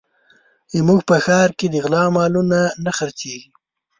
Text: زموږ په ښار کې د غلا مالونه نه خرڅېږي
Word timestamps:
زموږ 0.75 0.99
په 1.09 1.15
ښار 1.25 1.49
کې 1.57 1.67
د 1.69 1.75
غلا 1.83 2.03
مالونه 2.15 2.59
نه 2.83 2.91
خرڅېږي 2.97 3.49